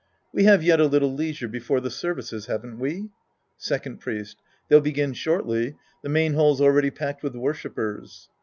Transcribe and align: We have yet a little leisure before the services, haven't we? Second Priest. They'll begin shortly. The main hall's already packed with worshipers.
We 0.33 0.45
have 0.45 0.63
yet 0.63 0.79
a 0.79 0.87
little 0.87 1.13
leisure 1.13 1.47
before 1.47 1.79
the 1.79 1.91
services, 1.91 2.47
haven't 2.47 2.79
we? 2.79 3.09
Second 3.59 3.99
Priest. 3.99 4.37
They'll 4.67 4.81
begin 4.81 5.13
shortly. 5.13 5.75
The 6.01 6.09
main 6.09 6.33
hall's 6.33 6.59
already 6.59 6.89
packed 6.89 7.21
with 7.21 7.35
worshipers. 7.35 8.27